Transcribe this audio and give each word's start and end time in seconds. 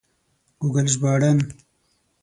ګوګل 0.59 0.87
ژباړن 0.93 1.39